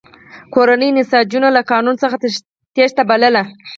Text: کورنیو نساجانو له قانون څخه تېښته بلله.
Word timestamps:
کورنیو 0.53 0.95
نساجانو 0.97 1.49
له 1.55 1.61
قانون 1.71 1.95
څخه 2.03 2.15
تېښته 2.75 3.03
بلله. 3.09 3.43